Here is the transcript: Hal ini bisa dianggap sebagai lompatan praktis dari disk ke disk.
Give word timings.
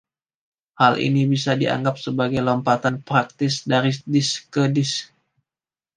Hal 0.83 0.93
ini 1.07 1.23
bisa 1.33 1.51
dianggap 1.61 1.95
sebagai 2.05 2.41
lompatan 2.49 2.95
praktis 3.09 3.53
dari 3.71 3.91
disk 4.13 4.37
ke 4.53 4.63
disk. 4.75 5.01